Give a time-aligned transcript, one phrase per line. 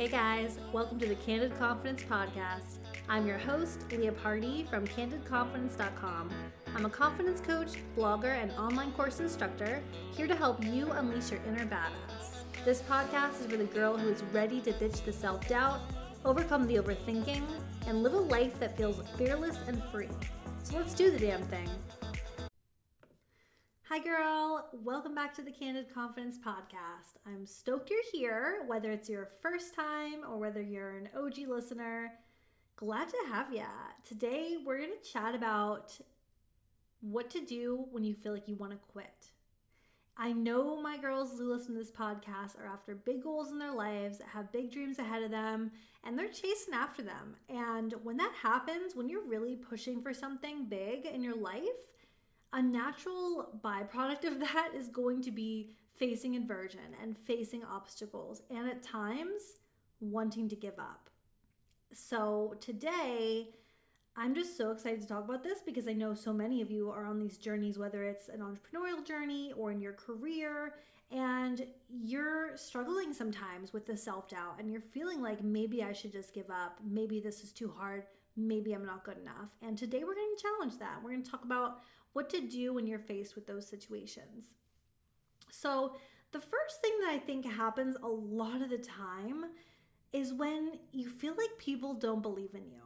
[0.00, 2.78] Hey guys, welcome to the Candid Confidence Podcast.
[3.10, 6.30] I'm your host, Leah Party from CandidConfidence.com.
[6.74, 9.82] I'm a confidence coach, blogger, and online course instructor
[10.16, 12.44] here to help you unleash your inner badass.
[12.64, 15.82] This podcast is for the girl who is ready to ditch the self doubt,
[16.24, 17.42] overcome the overthinking,
[17.86, 20.08] and live a life that feels fearless and free.
[20.62, 21.68] So let's do the damn thing.
[23.92, 24.68] Hi, girl.
[24.84, 27.18] Welcome back to the Candid Confidence Podcast.
[27.26, 32.12] I'm stoked you're here, whether it's your first time or whether you're an OG listener.
[32.76, 33.64] Glad to have you.
[34.06, 35.98] Today, we're going to chat about
[37.00, 39.32] what to do when you feel like you want to quit.
[40.16, 43.74] I know my girls who listen to this podcast are after big goals in their
[43.74, 45.72] lives, have big dreams ahead of them,
[46.04, 47.34] and they're chasing after them.
[47.48, 51.90] And when that happens, when you're really pushing for something big in your life,
[52.52, 58.68] a natural byproduct of that is going to be facing inversion and facing obstacles and
[58.68, 59.58] at times
[60.00, 61.10] wanting to give up.
[61.92, 63.48] So today,
[64.16, 66.90] I'm just so excited to talk about this because I know so many of you
[66.90, 70.74] are on these journeys, whether it's an entrepreneurial journey or in your career,
[71.10, 76.12] and you're struggling sometimes with the self doubt and you're feeling like maybe I should
[76.12, 76.78] just give up.
[76.84, 78.04] Maybe this is too hard.
[78.36, 79.50] Maybe I'm not good enough.
[79.62, 81.02] And today we're going to challenge that.
[81.02, 81.80] We're going to talk about
[82.12, 84.46] what to do when you're faced with those situations.
[85.50, 85.96] So,
[86.32, 89.46] the first thing that I think happens a lot of the time
[90.12, 92.82] is when you feel like people don't believe in you.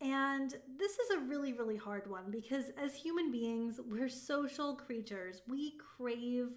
[0.00, 5.42] And this is a really, really hard one because as human beings, we're social creatures.
[5.48, 6.50] We crave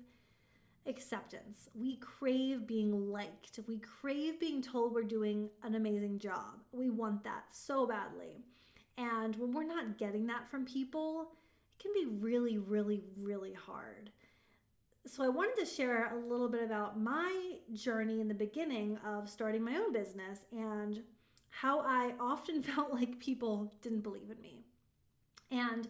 [0.88, 1.70] acceptance.
[1.76, 3.60] We crave being liked.
[3.68, 6.64] We crave being told we're doing an amazing job.
[6.72, 8.44] We want that so badly.
[8.98, 11.32] And when we're not getting that from people,
[11.74, 14.12] it can be really, really, really hard.
[15.08, 19.28] So, I wanted to share a little bit about my journey in the beginning of
[19.28, 21.02] starting my own business and
[21.50, 24.64] how I often felt like people didn't believe in me.
[25.50, 25.88] And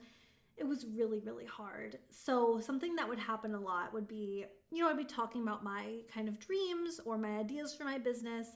[0.57, 1.97] it was really, really hard.
[2.11, 5.63] So, something that would happen a lot would be, you know, I'd be talking about
[5.63, 8.47] my kind of dreams or my ideas for my business,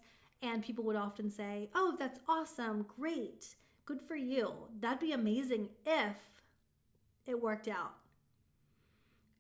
[0.42, 3.56] and people would often say, Oh, that's awesome, great,
[3.86, 4.52] good for you.
[4.80, 6.16] That'd be amazing if
[7.26, 7.94] it worked out.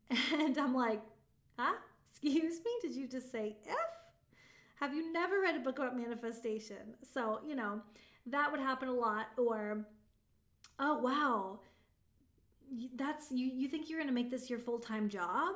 [0.34, 1.02] And I'm like,
[1.58, 1.74] huh?
[2.12, 2.72] Excuse me?
[2.82, 3.78] Did you just say if?
[4.80, 6.96] Have you never read a book about manifestation?
[7.14, 7.82] So, you know,
[8.28, 9.28] that would happen a lot.
[9.38, 9.86] Or,
[10.80, 11.60] oh, wow,
[12.96, 15.56] that's you, you think you're going to make this your full time job?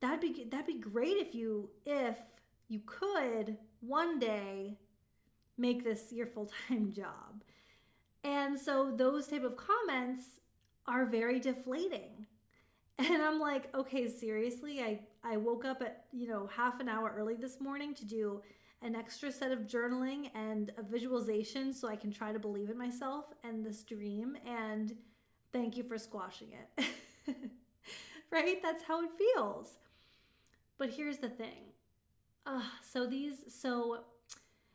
[0.00, 2.18] That'd be, that'd be great if you, if
[2.68, 4.78] you could one day
[5.56, 7.42] make this your full time job.
[8.22, 10.24] And so those type of comments
[10.86, 12.26] are very deflating.
[12.96, 17.12] And I'm like, okay, seriously, I, I woke up at, you know, half an hour
[17.18, 18.40] early this morning to do
[18.82, 22.78] an extra set of journaling and a visualization so I can try to believe in
[22.78, 24.36] myself and this dream.
[24.46, 24.94] And
[25.54, 26.84] thank you for squashing it.
[28.30, 28.60] right?
[28.62, 29.78] That's how it feels.
[30.76, 31.62] But here's the thing.
[32.44, 34.00] Uh, so these, so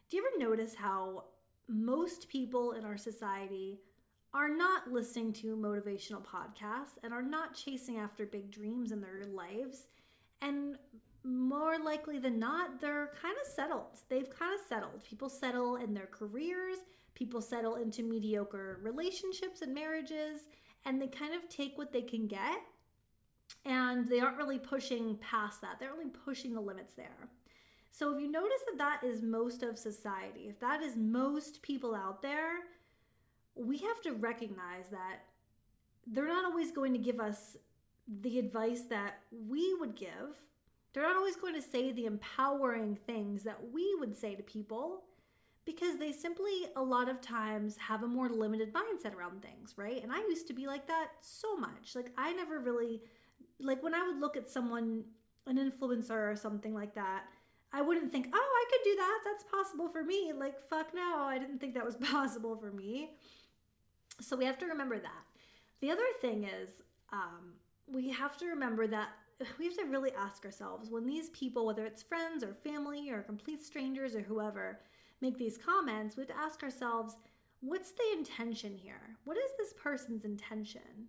[0.10, 1.26] do you ever notice how
[1.68, 3.80] most people in our society
[4.34, 9.24] are not listening to motivational podcasts and are not chasing after big dreams in their
[9.26, 9.88] lives.
[10.42, 10.78] And
[11.24, 14.00] more likely than not, they're kind of settled.
[14.08, 15.04] They've kind of settled.
[15.04, 16.78] People settle in their careers,
[17.16, 20.42] people settle into mediocre relationships and marriages,
[20.90, 22.64] and they kind of take what they can get
[23.64, 25.80] and they aren't really pushing past that.
[25.80, 27.30] They're only pushing the limits there.
[27.92, 31.94] So if you notice that that is most of society, if that is most people
[31.94, 32.54] out there,
[33.56, 35.20] we have to recognize that
[36.08, 37.56] they're not always going to give us
[38.22, 40.42] the advice that we would give.
[40.94, 45.04] They're not always going to say the empowering things that we would say to people
[45.70, 50.02] because they simply, a lot of times, have a more limited mindset around things, right?
[50.02, 51.94] And I used to be like that so much.
[51.94, 53.04] Like, I never really,
[53.60, 55.04] like, when I would look at someone,
[55.46, 57.26] an influencer or something like that,
[57.72, 59.20] I wouldn't think, oh, I could do that.
[59.24, 60.34] That's possible for me.
[60.36, 63.12] Like, fuck no, I didn't think that was possible for me.
[64.20, 65.24] So we have to remember that.
[65.82, 66.82] The other thing is,
[67.14, 67.54] um,
[67.88, 69.10] we have to remember that
[69.60, 73.22] we have to really ask ourselves when these people, whether it's friends or family or
[73.22, 74.80] complete strangers or whoever,
[75.22, 77.18] make these comments, we have to ask ourselves,
[77.62, 79.18] what's the intention here?
[79.26, 81.08] What is this person's intention?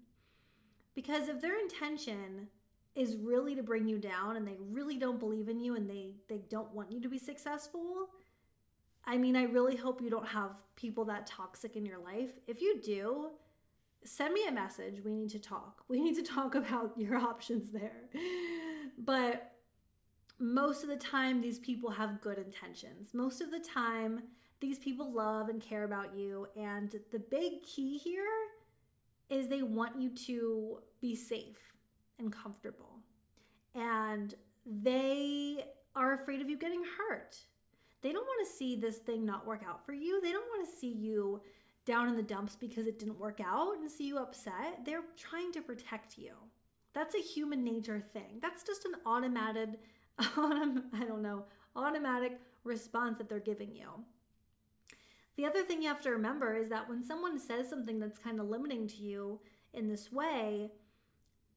[0.95, 2.49] Because if their intention
[2.97, 6.15] is really to bring you down and they really don't believe in you and they,
[6.29, 8.09] they don't want you to be successful,
[9.05, 12.31] I mean, I really hope you don't have people that toxic in your life.
[12.47, 13.31] If you do,
[14.05, 15.01] send me a message.
[15.05, 15.85] We need to talk.
[15.89, 18.09] We need to talk about your options there.
[18.99, 19.53] But
[20.41, 23.13] most of the time, these people have good intentions.
[23.13, 24.23] Most of the time,
[24.61, 26.47] these people love and care about you.
[26.57, 28.25] And the big key here
[29.29, 31.75] is they want you to be safe
[32.19, 32.99] and comfortable.
[33.75, 34.35] And
[34.67, 35.65] they
[35.95, 37.37] are afraid of you getting hurt.
[38.03, 40.21] They don't want to see this thing not work out for you.
[40.21, 41.43] They don't want to see you
[41.85, 44.85] down in the dumps because it didn't work out and see you upset.
[44.85, 46.33] They're trying to protect you.
[46.93, 48.39] That's a human nature thing.
[48.41, 49.79] That's just an automated,
[50.37, 51.45] autom- I don't know,
[51.77, 53.89] automatic response that they're giving you.
[55.37, 58.41] The other thing you have to remember is that when someone says something that's kind
[58.41, 59.41] of limiting to you
[59.73, 60.71] in this way,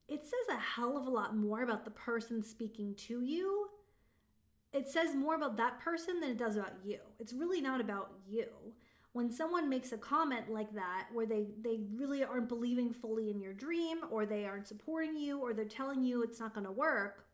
[0.07, 3.69] it says a hell of a lot more about the person speaking to you.
[4.71, 6.99] It says more about that person than it does about you.
[7.19, 8.47] It's really not about you.
[9.11, 13.39] When someone makes a comment like that, where they, they really aren't believing fully in
[13.39, 16.71] your dream, or they aren't supporting you, or they're telling you it's not going to
[16.71, 17.25] work,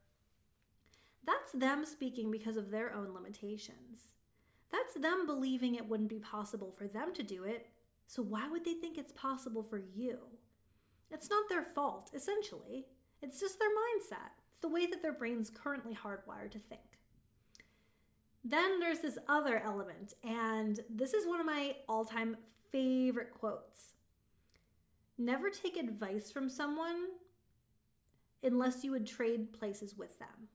[1.25, 4.15] that's them speaking because of their own limitations.
[4.71, 7.67] That's them believing it wouldn't be possible for them to do it,
[8.07, 10.17] so why would they think it's possible for you?
[11.11, 12.85] It's not their fault, essentially.
[13.21, 14.31] It's just their mindset.
[14.51, 16.81] It's the way that their brain's currently hardwired to think.
[18.43, 22.37] Then there's this other element, and this is one of my all time
[22.71, 23.93] favorite quotes.
[25.17, 27.07] Never take advice from someone
[28.41, 30.47] unless you would trade places with them.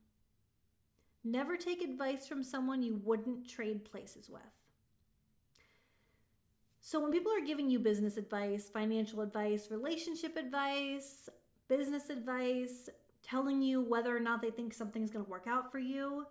[1.24, 4.42] Never take advice from someone you wouldn't trade places with.
[6.82, 11.30] So, when people are giving you business advice, financial advice, relationship advice,
[11.66, 12.90] business advice,
[13.22, 16.26] telling you whether or not they think something's going to work out for you,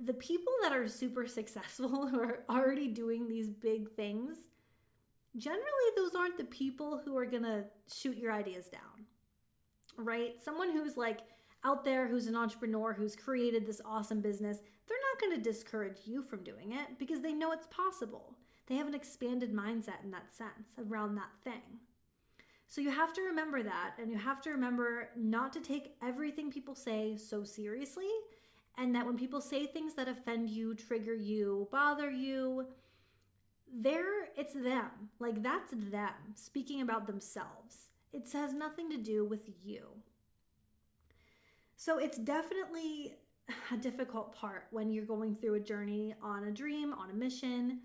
[0.00, 4.38] the people that are super successful who are already doing these big things,
[5.36, 5.62] generally
[5.94, 9.04] those aren't the people who are going to shoot your ideas down.
[9.98, 10.42] Right?
[10.42, 11.20] Someone who's like
[11.64, 15.98] out there who's an entrepreneur who's created this awesome business, they're not going to discourage
[16.04, 18.36] you from doing it because they know it's possible.
[18.66, 21.80] They have an expanded mindset in that sense around that thing.
[22.66, 26.50] So you have to remember that, and you have to remember not to take everything
[26.50, 28.08] people say so seriously,
[28.76, 32.66] and that when people say things that offend you, trigger you, bother you,
[33.72, 34.90] they're it's them.
[35.18, 37.90] Like that's them speaking about themselves.
[38.12, 39.82] It has nothing to do with you.
[41.76, 43.14] So it's definitely
[43.72, 47.80] a difficult part when you're going through a journey on a dream, on a mission,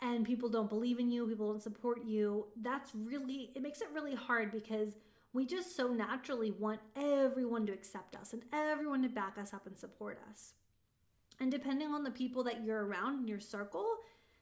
[0.00, 2.46] and people don't believe in you, people don't support you.
[2.62, 4.96] That's really, it makes it really hard because
[5.32, 9.66] we just so naturally want everyone to accept us and everyone to back us up
[9.66, 10.54] and support us.
[11.38, 13.86] And depending on the people that you're around in your circle,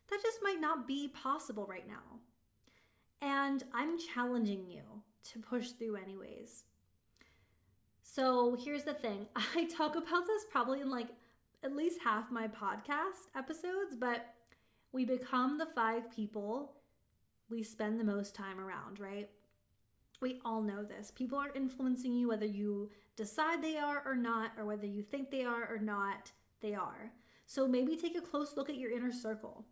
[0.08, 2.20] that just might not be possible right now.
[3.20, 4.82] And I'm challenging you
[5.32, 6.64] to push through, anyways.
[8.10, 11.08] So here's the thing I talk about this probably in like
[11.62, 14.34] at least half my podcast episodes, but
[14.92, 16.72] we become the five people
[17.50, 19.28] we spend the most time around, right?
[20.20, 21.10] We all know this.
[21.10, 25.30] People are influencing you whether you decide they are or not, or whether you think
[25.30, 27.12] they are or not, they are.
[27.46, 29.64] So maybe take a close look at your inner circle.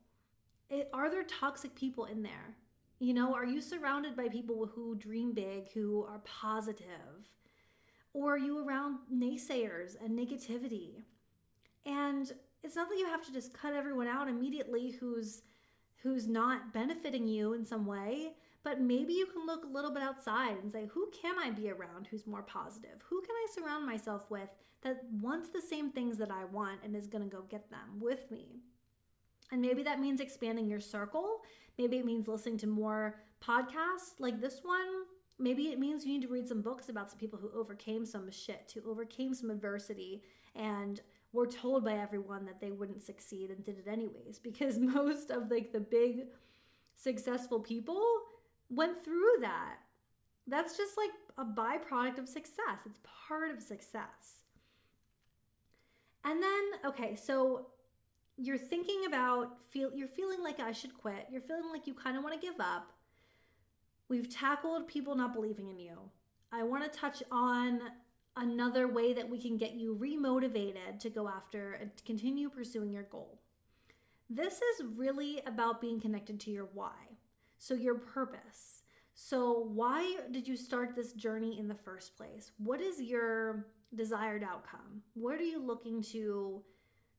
[0.69, 2.57] It, are there toxic people in there?
[2.99, 7.31] You know, are you surrounded by people who dream big, who are positive?
[8.17, 11.03] Or are you around naysayers and negativity?
[11.85, 12.33] And
[12.63, 15.43] it's not that you have to just cut everyone out immediately who's
[16.03, 18.33] who's not benefiting you in some way,
[18.65, 21.71] but maybe you can look a little bit outside and say, who can I be
[21.71, 23.03] around who's more positive?
[23.11, 24.49] Who can I surround myself with
[24.83, 28.31] that wants the same things that I want and is to go get them with
[28.31, 28.61] me?
[29.53, 31.43] And maybe that means expanding your circle.
[31.77, 35.05] Maybe it means listening to more podcasts like this one
[35.39, 38.31] maybe it means you need to read some books about some people who overcame some
[38.31, 40.23] shit, who overcame some adversity,
[40.55, 41.01] and
[41.33, 44.39] were told by everyone that they wouldn't succeed and did it anyways.
[44.39, 46.27] Because most of like the big
[46.95, 48.03] successful people
[48.71, 49.77] went through that.
[50.47, 52.81] That's just like a byproduct of success.
[52.87, 54.45] It's part of success.
[56.25, 57.67] And then, okay, so
[58.37, 61.27] you're thinking about feel you're feeling like I should quit.
[61.31, 62.93] You're feeling like you kind of want to give up
[64.09, 65.99] We've tackled people not believing in you.
[66.53, 67.81] I want to touch on
[68.37, 73.05] another way that we can get you remotivated to go after and continue pursuing your
[73.05, 73.41] goal.
[74.29, 77.17] This is really about being connected to your why.
[77.59, 78.83] So, your purpose.
[79.15, 82.53] So, why did you start this journey in the first place?
[82.59, 85.03] What is your desired outcome?
[85.15, 86.63] What are you looking to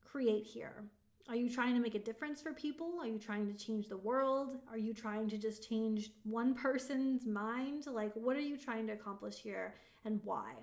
[0.03, 0.86] create here?
[1.29, 3.00] Are you trying to make a difference for people?
[3.01, 4.55] Are you trying to change the world?
[4.72, 7.86] Are you trying to just change one person's mind?
[7.86, 10.53] Like, what are you trying to accomplish here and why?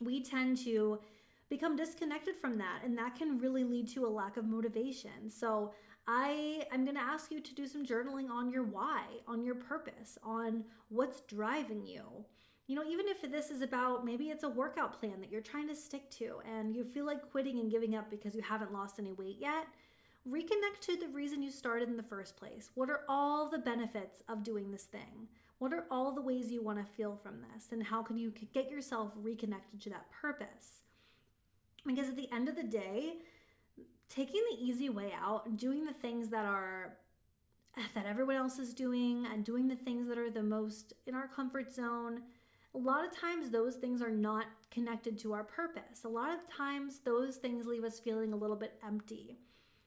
[0.00, 0.98] We tend to
[1.48, 5.30] become disconnected from that and that can really lead to a lack of motivation.
[5.30, 5.72] So
[6.06, 9.54] I I'm going to ask you to do some journaling on your why, on your
[9.54, 12.02] purpose, on what's driving you.
[12.72, 15.68] You know, even if this is about maybe it's a workout plan that you're trying
[15.68, 18.98] to stick to and you feel like quitting and giving up because you haven't lost
[18.98, 19.66] any weight yet,
[20.26, 22.70] reconnect to the reason you started in the first place.
[22.74, 25.28] What are all the benefits of doing this thing?
[25.58, 27.72] What are all the ways you want to feel from this?
[27.72, 30.80] And how can you get yourself reconnected to that purpose?
[31.86, 33.16] Because at the end of the day,
[34.08, 36.94] taking the easy way out, doing the things that are
[37.94, 41.26] that everyone else is doing and doing the things that are the most in our
[41.26, 42.22] comfort zone,
[42.74, 46.04] a lot of times those things are not connected to our purpose.
[46.04, 49.38] A lot of times those things leave us feeling a little bit empty.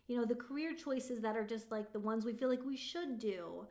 [0.08, 2.78] You know, the career choices that are just like the ones we feel like we
[2.78, 3.66] should do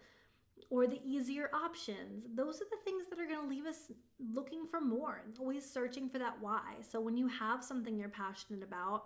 [0.68, 2.24] or the easier options.
[2.34, 3.92] Those are the things that are going to leave us
[4.32, 6.74] looking for more, always searching for that why.
[6.88, 9.04] So when you have something you're passionate about,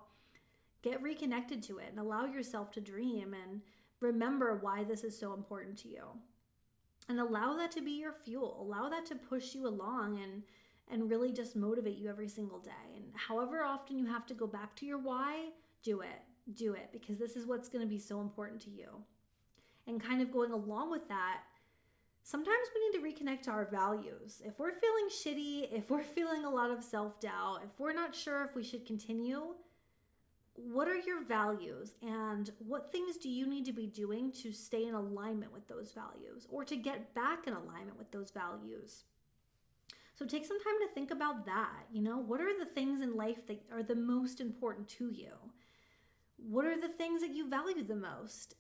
[0.83, 3.61] get reconnected to it and allow yourself to dream and
[4.01, 6.05] remember why this is so important to you.
[7.09, 8.59] And allow that to be your fuel.
[8.61, 10.43] Allow that to push you along and
[10.91, 12.97] and really just motivate you every single day.
[12.97, 15.51] And however often you have to go back to your why,
[15.83, 16.23] do it.
[16.55, 18.89] Do it because this is what's going to be so important to you.
[19.87, 21.43] And kind of going along with that,
[22.23, 24.41] sometimes we need to reconnect to our values.
[24.45, 28.15] If we're feeling shitty, if we're feeling a lot of self doubt, if we're not
[28.15, 29.55] sure if we should continue,
[30.67, 34.85] what are your values and what things do you need to be doing to stay
[34.87, 39.05] in alignment with those values or to get back in alignment with those values?
[40.15, 41.87] So take some time to think about that.
[41.93, 45.33] You know, what are the things in life that are the most important to you?
[46.37, 48.57] What are the things that you value the most?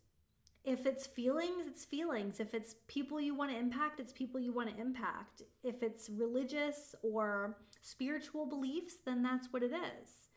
[0.69, 2.41] if it's feelings, it's feelings.
[2.41, 5.43] If it's people you want to impact, it's people you want to impact.
[5.65, 10.28] If it's religious or spiritual beliefs, then that's what it is.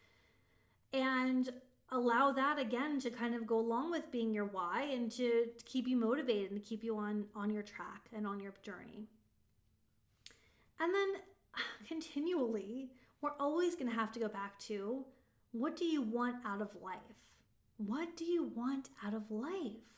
[0.93, 1.49] And
[1.91, 5.87] allow that again to kind of go along with being your why and to, keep
[5.87, 9.07] you motivated and to keep you on on your track and on your journey.
[10.79, 11.09] And then
[11.87, 12.89] continually,
[13.21, 15.05] we're always going to have to go back to
[15.51, 16.99] what do you want out of life?
[17.77, 19.91] What do you want out of life?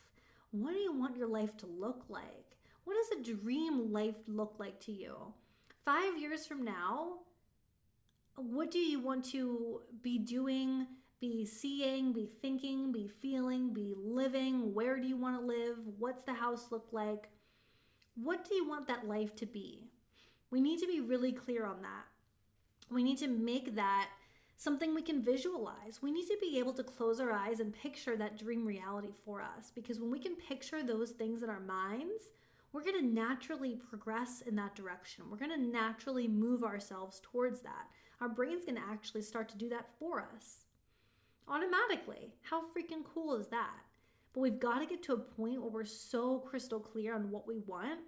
[0.50, 2.56] What do you want your life to look like?
[2.84, 5.16] What does a dream life look like to you?
[5.84, 7.18] Five years from now,
[8.36, 10.86] what do you want to be doing,
[11.20, 14.74] be seeing, be thinking, be feeling, be living?
[14.74, 15.78] Where do you want to live?
[15.98, 17.28] What's the house look like?
[18.16, 19.90] What do you want that life to be?
[20.50, 22.04] We need to be really clear on that.
[22.90, 24.08] We need to make that
[24.56, 26.00] something we can visualize.
[26.00, 29.42] We need to be able to close our eyes and picture that dream reality for
[29.42, 32.30] us because when we can picture those things in our minds,
[32.72, 35.24] we're going to naturally progress in that direction.
[35.30, 37.86] We're going to naturally move ourselves towards that.
[38.24, 40.64] Our brain's going to actually start to do that for us
[41.46, 42.32] automatically.
[42.40, 43.76] How freaking cool is that?
[44.32, 47.46] But we've got to get to a point where we're so crystal clear on what
[47.46, 48.00] we want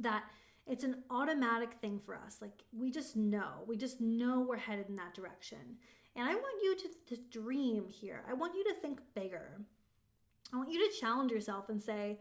[0.00, 0.24] that
[0.66, 2.38] it's an automatic thing for us.
[2.42, 5.76] Like we just know, we just know we're headed in that direction.
[6.16, 8.24] And I want you to, to dream here.
[8.28, 9.60] I want you to think bigger.
[10.52, 12.18] I want you to challenge yourself and say,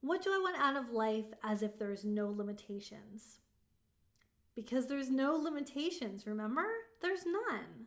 [0.00, 3.39] what do I want out of life as if there's no limitations?
[4.54, 6.66] Because there's no limitations, remember?
[7.00, 7.86] There's none.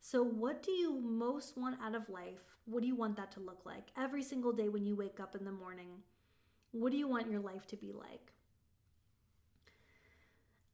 [0.00, 2.42] So, what do you most want out of life?
[2.64, 3.90] What do you want that to look like?
[3.96, 5.90] Every single day when you wake up in the morning,
[6.72, 8.32] what do you want your life to be like?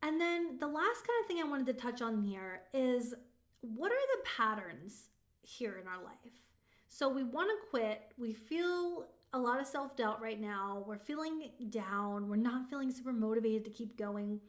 [0.02, 3.14] And then the last kind of thing I wanted to touch on here is
[3.60, 5.10] what are the patterns
[5.42, 6.42] here in our life?
[6.88, 10.98] So we want to quit, we feel a lot of self doubt right now, we're
[10.98, 14.40] feeling down, we're not feeling super motivated to keep going.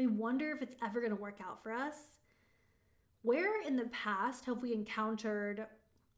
[0.00, 1.94] We wonder if it's ever going to work out for us.
[3.20, 5.66] Where in the past have we encountered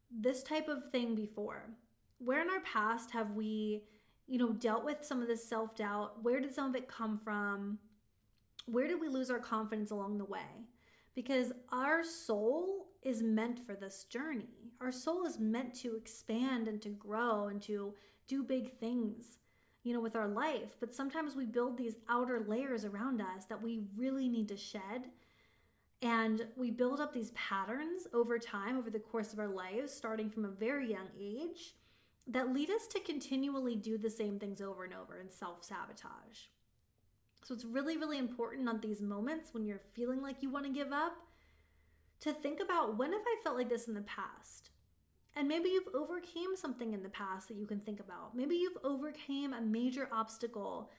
[0.09, 1.71] this type of thing before?
[2.19, 3.83] Where in our past have we,
[4.29, 6.23] you know, dealt with some of this self doubt?
[6.23, 7.81] Where did some of it come from?
[8.67, 10.69] where did we lose our confidence along the way?
[11.17, 14.71] Because our soul is meant for this journey.
[14.81, 17.95] Our soul is meant to expand and to grow and to
[18.29, 19.39] do big things,
[19.83, 20.77] you know, with our life.
[20.81, 25.11] But sometimes we build these outer layers around us that we really need to shed.
[26.01, 30.31] And we build up these patterns over time, over the course of our lives, starting
[30.31, 31.75] from a very young age,
[32.27, 36.49] that lead us to continually do the same things over and over and self sabotage.
[37.45, 40.73] So it's really, really important on these moments when you're feeling like you want to
[40.73, 41.17] give up
[42.21, 44.71] to think about when have I felt like this in the past?
[45.35, 48.37] And maybe you've overcame something in the past that you can think about.
[48.37, 50.91] Maybe you've overcame a major obstacle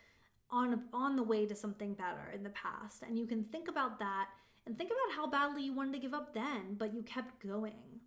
[0.50, 3.98] on on the way to something better in the past and you can think about
[4.00, 4.28] that
[4.66, 8.00] And think about how badly you wanted to give up then, but you kept going.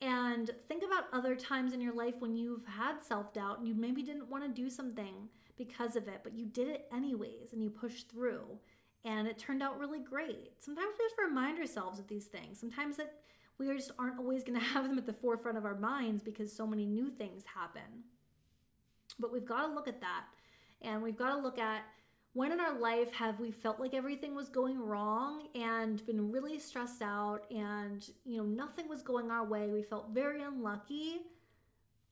[0.00, 3.74] And think about other times in your life when you've had self doubt and you
[3.74, 7.62] maybe didn't want to do something because of it, but you did it anyways and
[7.62, 8.58] you pushed through
[9.04, 10.52] and it turned out really great.
[10.58, 12.58] Sometimes we have to remind ourselves of these things.
[12.58, 13.14] Sometimes that
[13.58, 16.52] we just aren't always going to have them at the forefront of our minds because
[16.52, 18.04] so many new things happen.
[19.18, 20.24] But we've got to look at that
[20.80, 21.82] and we've got to look at
[22.34, 26.58] when in our life have we felt like everything was going wrong and been really
[26.58, 31.20] stressed out and you know nothing was going our way we felt very unlucky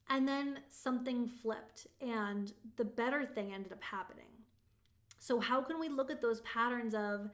[0.09, 4.25] and then something flipped and the better thing ended up happening
[5.19, 7.31] so how can we look at those patterns of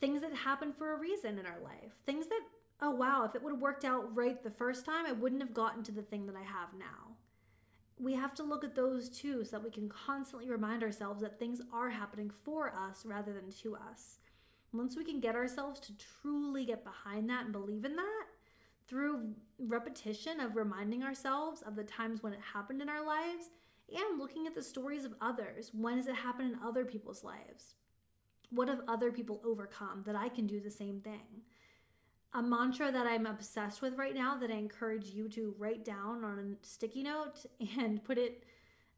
[0.00, 2.40] things that happen for a reason in our life things that
[2.82, 5.54] oh wow if it would have worked out right the first time i wouldn't have
[5.54, 7.16] gotten to the thing that i have now
[8.00, 11.38] we have to look at those too so that we can constantly remind ourselves that
[11.38, 14.18] things are happening for us rather than to us.
[14.72, 18.24] Once we can get ourselves to truly get behind that and believe in that
[18.88, 23.50] through repetition of reminding ourselves of the times when it happened in our lives
[23.94, 25.70] and looking at the stories of others.
[25.74, 27.74] When does it happen in other people's lives?
[28.50, 31.42] What have other people overcome that I can do the same thing?
[32.32, 36.24] A mantra that I'm obsessed with right now that I encourage you to write down
[36.24, 37.44] on a sticky note
[37.78, 38.44] and put it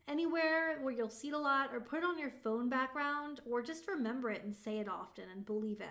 [0.09, 3.63] anywhere where you'll see it a lot or put it on your phone background or
[3.63, 5.87] just remember it and say it often and believe it.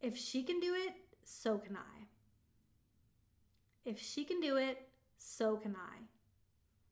[0.00, 0.94] If she can do it,
[1.24, 2.06] so can I.
[3.84, 5.98] If she can do it, so can I.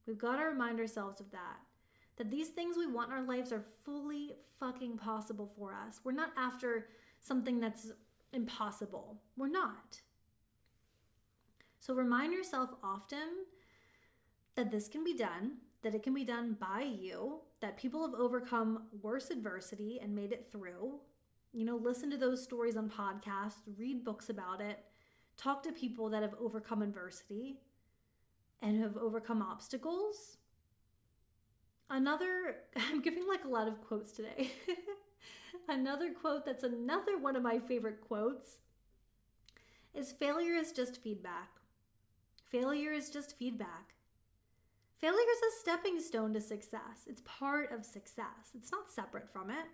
[0.07, 1.59] We've got to remind ourselves of that.
[2.17, 6.01] That these things we want in our lives are fully fucking possible for us.
[6.05, 6.89] We're not after
[7.21, 7.93] something that's
[8.33, 9.21] impossible.
[9.37, 10.01] We're not.
[11.79, 13.47] So remind yourself often
[14.55, 15.53] that this can be done,
[15.83, 20.33] that it can be done by you, that people have overcome worse adversity and made
[20.33, 21.01] it through.
[21.53, 24.79] You know, listen to those stories on podcasts, read books about it,
[25.37, 27.61] talk to people that have overcome adversity
[28.63, 30.37] and have overcome obstacles.
[31.89, 34.51] Another, I'm giving like a lot of quotes today.
[35.69, 38.59] Another quote that's another one of my favorite quotes
[39.95, 41.51] is failure is just feedback.
[42.51, 43.95] Failure is just feedback.
[45.01, 47.07] Failure is a stepping stone to success.
[47.07, 48.53] It's part of success.
[48.55, 49.67] It's not separate from it.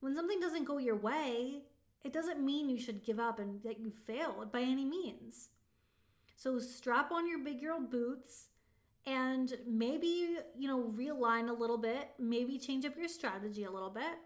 [0.00, 1.62] When something doesn't go your way,
[2.04, 5.48] it doesn't mean you should give up and that you failed by any means.
[6.36, 8.48] So strap on your big girl boots
[9.06, 13.90] and maybe, you know, realign a little bit, maybe change up your strategy a little
[13.90, 14.18] bit.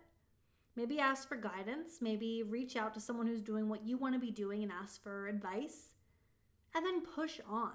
[0.76, 4.20] Maybe ask for guidance, maybe reach out to someone who's doing what you want to
[4.20, 5.94] be doing and ask for advice,
[6.74, 7.72] and then push on.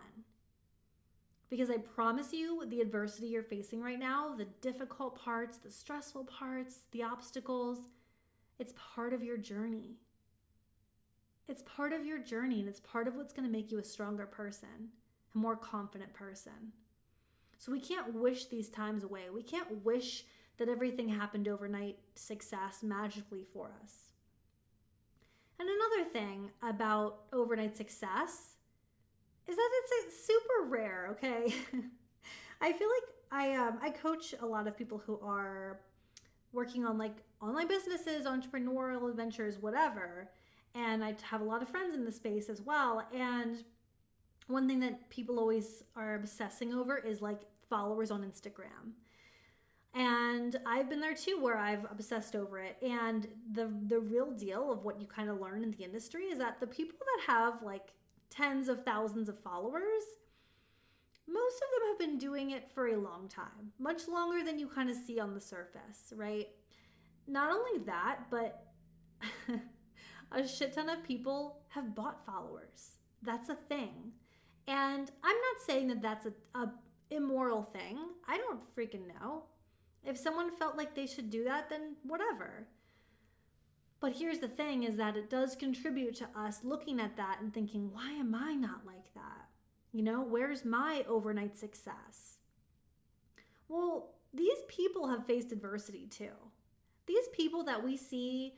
[1.49, 6.23] Because I promise you, the adversity you're facing right now, the difficult parts, the stressful
[6.23, 7.79] parts, the obstacles,
[8.57, 9.97] it's part of your journey.
[11.47, 13.83] It's part of your journey, and it's part of what's going to make you a
[13.83, 14.89] stronger person,
[15.35, 16.71] a more confident person.
[17.57, 19.23] So we can't wish these times away.
[19.33, 20.25] We can't wish
[20.57, 24.11] that everything happened overnight success magically for us.
[25.59, 28.55] And another thing about overnight success
[29.47, 31.53] is that it's super rare, okay?
[32.61, 35.79] I feel like I um, I coach a lot of people who are
[36.51, 40.29] working on like online businesses, entrepreneurial adventures, whatever.
[40.73, 43.07] And I have a lot of friends in the space as well.
[43.13, 43.63] And
[44.47, 48.93] one thing that people always are obsessing over is like followers on Instagram.
[49.93, 52.77] And I've been there too where I've obsessed over it.
[52.81, 56.37] And the the real deal of what you kind of learn in the industry is
[56.39, 57.93] that the people that have like
[58.29, 60.03] tens of thousands of followers,
[61.27, 64.67] most of them have been doing it for a long time, much longer than you
[64.67, 66.49] kind of see on the surface, right?
[67.27, 68.65] Not only that, but
[70.31, 72.97] a shit ton of people have bought followers.
[73.23, 74.11] That's a thing.
[74.67, 76.71] And I'm not saying that that's a, a
[77.09, 77.99] immoral thing.
[78.27, 79.43] I don't freaking know.
[80.03, 82.67] If someone felt like they should do that, then whatever.
[83.99, 87.53] But here's the thing is that it does contribute to us looking at that and
[87.53, 89.47] thinking, why am I not like that?
[89.91, 92.37] You know, where's my overnight success?
[93.67, 96.33] Well, these people have faced adversity too.
[97.07, 98.55] These people that we see,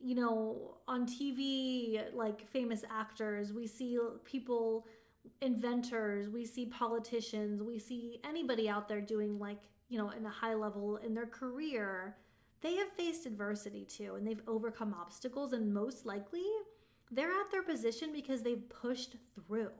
[0.00, 4.86] you know, on TV, like famous actors, we see people,
[5.40, 10.30] inventors, we see politicians, we see anybody out there doing like you know, in a
[10.30, 12.16] high level in their career,
[12.60, 16.44] they have faced adversity too and they've overcome obstacles and most likely
[17.10, 19.70] they're at their position because they've pushed through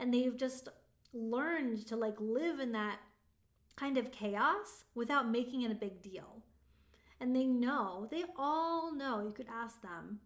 [0.00, 0.68] and they've just
[1.12, 2.98] learned to like live in that
[3.76, 6.42] kind of chaos without making it a big deal.
[7.20, 10.18] And they know, they all know, you could ask them,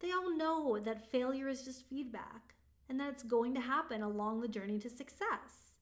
[0.00, 2.54] they all know that failure is just feedback
[2.90, 5.78] and that it's going to happen along the journey to success.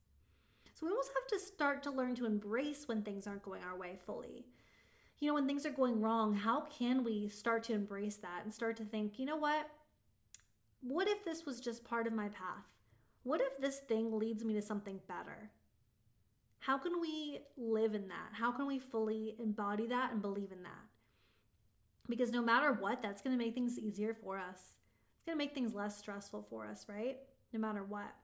[0.74, 3.76] So we almost have to start to learn to embrace when things aren't going our
[3.76, 4.44] way fully.
[5.18, 8.54] You know, when things are going wrong, how can we start to embrace that and
[8.54, 9.68] start to think, you know what?
[10.82, 12.66] What if this was just part of my path?
[13.24, 15.50] What if this thing leads me to something better?
[16.60, 18.30] How can we live in that?
[18.32, 20.84] How can we fully embody that and believe in that?
[22.08, 24.78] Because no matter what, that's going to make things easier for us.
[25.28, 27.18] Going to make things less stressful for us, right?
[27.52, 28.14] No matter what.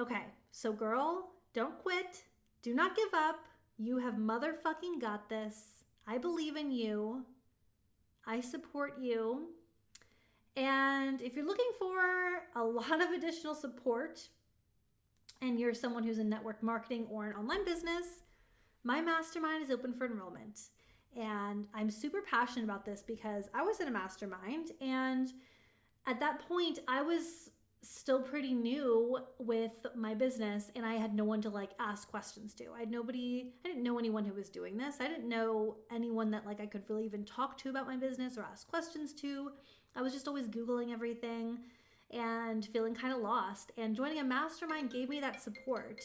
[0.00, 2.22] Okay, so girl, don't quit.
[2.62, 3.36] Do not give up.
[3.76, 5.84] You have motherfucking got this.
[6.06, 7.26] I believe in you.
[8.26, 9.48] I support you.
[10.56, 11.98] And if you're looking for
[12.56, 14.26] a lot of additional support
[15.42, 18.22] and you're someone who's in network marketing or an online business,
[18.84, 20.60] my mastermind is open for enrollment.
[21.16, 25.32] And I'm super passionate about this because I was in a mastermind and
[26.06, 27.50] at that point I was
[27.82, 32.52] still pretty new with my business and I had no one to like ask questions
[32.54, 32.66] to.
[32.76, 34.96] I had nobody, I didn't know anyone who was doing this.
[35.00, 38.36] I didn't know anyone that like I could really even talk to about my business
[38.36, 39.52] or ask questions to.
[39.96, 41.58] I was just always Googling everything
[42.10, 43.72] and feeling kind of lost.
[43.78, 46.02] And joining a mastermind gave me that support.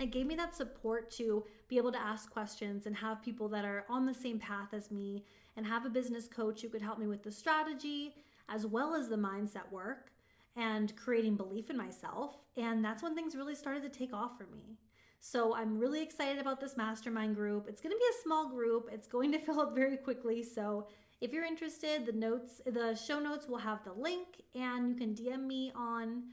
[0.00, 3.64] It gave me that support to be able to ask questions and have people that
[3.64, 5.24] are on the same path as me
[5.56, 8.14] and have a business coach who could help me with the strategy
[8.48, 10.10] as well as the mindset work
[10.56, 12.36] and creating belief in myself.
[12.56, 14.78] And that's when things really started to take off for me.
[15.20, 17.66] So I'm really excited about this mastermind group.
[17.68, 18.90] It's going to be a small group.
[18.92, 20.42] It's going to fill up very quickly.
[20.42, 20.88] So
[21.20, 25.14] if you're interested, the notes, the show notes will have the link, and you can
[25.14, 26.24] DM me on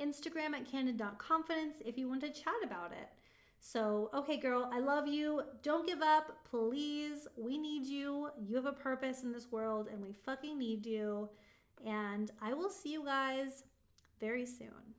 [0.00, 3.08] Instagram at candid.confidence if you want to chat about it.
[3.60, 5.42] So, okay, girl, I love you.
[5.62, 7.28] Don't give up, please.
[7.36, 8.30] We need you.
[8.38, 11.28] You have a purpose in this world, and we fucking need you.
[11.84, 13.64] And I will see you guys
[14.18, 14.94] very soon.